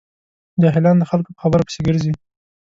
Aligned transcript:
جاهلان 0.61 0.95
د 0.99 1.03
خلکو 1.11 1.29
په 1.33 1.39
خبرو 1.43 1.65
پسې 1.67 1.79
ګرځي. 1.87 2.11